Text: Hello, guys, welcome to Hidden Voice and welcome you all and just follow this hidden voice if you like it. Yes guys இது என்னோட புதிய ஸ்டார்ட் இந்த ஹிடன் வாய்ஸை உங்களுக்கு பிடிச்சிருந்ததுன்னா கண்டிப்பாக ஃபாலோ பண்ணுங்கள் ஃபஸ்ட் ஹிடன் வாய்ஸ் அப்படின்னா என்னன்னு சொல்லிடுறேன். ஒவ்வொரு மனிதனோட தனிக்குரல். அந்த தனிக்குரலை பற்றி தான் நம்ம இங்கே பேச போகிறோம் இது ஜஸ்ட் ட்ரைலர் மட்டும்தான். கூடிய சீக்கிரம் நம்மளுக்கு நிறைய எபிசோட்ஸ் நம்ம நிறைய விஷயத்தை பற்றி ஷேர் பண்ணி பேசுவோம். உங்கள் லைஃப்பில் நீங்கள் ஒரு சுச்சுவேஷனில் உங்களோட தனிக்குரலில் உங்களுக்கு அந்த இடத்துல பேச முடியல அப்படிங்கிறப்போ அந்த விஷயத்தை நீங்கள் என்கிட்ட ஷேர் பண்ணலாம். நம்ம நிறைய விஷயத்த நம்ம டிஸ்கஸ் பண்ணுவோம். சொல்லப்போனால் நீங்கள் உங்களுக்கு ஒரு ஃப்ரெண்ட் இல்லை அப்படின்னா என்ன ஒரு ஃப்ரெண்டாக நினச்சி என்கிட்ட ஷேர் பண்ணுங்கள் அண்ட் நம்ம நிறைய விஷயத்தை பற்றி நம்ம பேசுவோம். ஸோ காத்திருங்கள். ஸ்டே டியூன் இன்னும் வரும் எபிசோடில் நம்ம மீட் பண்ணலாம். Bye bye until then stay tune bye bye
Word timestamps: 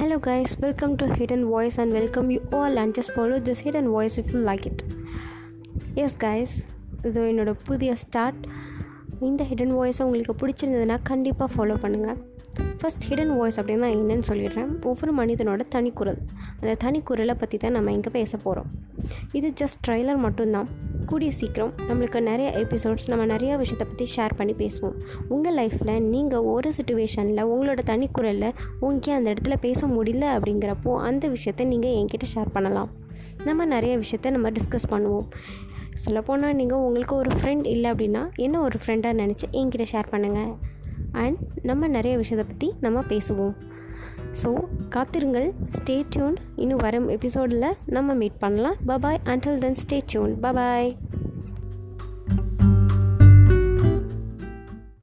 Hello, 0.00 0.18
guys, 0.18 0.52
welcome 0.62 0.92
to 1.00 1.06
Hidden 1.16 1.42
Voice 1.44 1.76
and 1.76 1.92
welcome 1.92 2.28
you 2.34 2.40
all 2.58 2.78
and 2.82 2.94
just 2.98 3.10
follow 3.16 3.38
this 3.38 3.58
hidden 3.64 3.86
voice 3.94 4.14
if 4.20 4.28
you 4.32 4.40
like 4.46 4.64
it. 4.70 4.78
Yes 6.02 6.14
guys 6.22 6.54
இது 7.08 7.24
என்னோட 7.30 7.52
புதிய 7.68 7.90
ஸ்டார்ட் 8.02 8.40
இந்த 9.28 9.44
ஹிடன் 9.50 9.74
வாய்ஸை 9.78 10.04
உங்களுக்கு 10.06 10.34
பிடிச்சிருந்ததுன்னா 10.42 10.96
கண்டிப்பாக 11.10 11.48
ஃபாலோ 11.54 11.76
பண்ணுங்கள் 11.84 12.18
ஃபஸ்ட் 12.80 13.06
ஹிடன் 13.10 13.34
வாய்ஸ் 13.38 13.58
அப்படின்னா 13.60 13.90
என்னன்னு 13.96 14.28
சொல்லிடுறேன். 14.30 14.70
ஒவ்வொரு 14.90 15.14
மனிதனோட 15.20 15.66
தனிக்குரல். 15.76 16.20
அந்த 16.60 16.72
தனிக்குரலை 16.86 17.36
பற்றி 17.42 17.58
தான் 17.64 17.76
நம்ம 17.78 17.92
இங்கே 17.98 18.12
பேச 18.18 18.32
போகிறோம் 18.46 18.70
இது 19.40 19.50
ஜஸ்ட் 19.62 19.82
ட்ரைலர் 19.88 20.24
மட்டும்தான். 20.26 20.70
கூடிய 21.10 21.30
சீக்கிரம் 21.38 21.72
நம்மளுக்கு 21.88 22.20
நிறைய 22.28 22.48
எபிசோட்ஸ் 22.62 23.06
நம்ம 23.10 23.24
நிறைய 23.32 23.52
விஷயத்தை 23.62 23.86
பற்றி 23.88 24.06
ஷேர் 24.16 24.34
பண்ணி 24.38 24.54
பேசுவோம். 24.62 24.96
உங்கள் 25.34 25.56
லைஃப்பில் 25.58 25.94
நீங்கள் 26.12 26.46
ஒரு 26.52 26.70
சுச்சுவேஷனில் 26.76 27.48
உங்களோட 27.52 27.80
தனிக்குரலில் 27.92 28.48
உங்களுக்கு 28.80 29.12
அந்த 29.16 29.26
இடத்துல 29.34 29.56
பேச 29.66 29.86
முடியல 29.96 30.26
அப்படிங்கிறப்போ 30.36 30.92
அந்த 31.08 31.28
விஷயத்தை 31.28 31.66
நீங்கள் 31.72 31.96
என்கிட்ட 32.00 32.28
ஷேர் 32.34 32.54
பண்ணலாம். 32.56 32.90
நம்ம 33.48 33.66
நிறைய 33.74 33.94
விஷயத்த 34.04 34.30
நம்ம 34.36 34.50
டிஸ்கஸ் 34.58 34.90
பண்ணுவோம். 34.94 35.26
சொல்லப்போனால் 36.04 36.56
நீங்கள் 36.60 36.82
உங்களுக்கு 36.86 37.14
ஒரு 37.22 37.30
ஃப்ரெண்ட் 37.38 37.66
இல்லை 37.74 37.88
அப்படின்னா 37.92 38.22
என்ன 38.46 38.60
ஒரு 38.66 38.78
ஃப்ரெண்டாக 38.82 39.14
நினச்சி 39.22 39.46
என்கிட்ட 39.60 39.86
ஷேர் 39.92 40.12
பண்ணுங்கள் 40.14 40.52
அண்ட் 41.22 41.38
நம்ம 41.70 41.88
நிறைய 41.96 42.14
விஷயத்தை 42.22 42.46
பற்றி 42.50 42.68
நம்ம 42.84 43.02
பேசுவோம். 43.12 43.54
ஸோ 44.42 44.50
காத்திருங்கள். 44.88 45.48
ஸ்டே 45.78 45.96
டியூன் 46.08 46.36
இன்னும் 46.56 46.82
வரும் 46.86 47.08
எபிசோடில் 47.08 47.66
நம்ம 47.86 48.14
மீட் 48.14 48.38
பண்ணலாம். 48.38 48.76
Bye bye 48.86 49.20
until 49.24 49.58
then 49.58 49.78
stay 49.82 50.00
tune 50.06 50.34
bye bye 50.42 50.90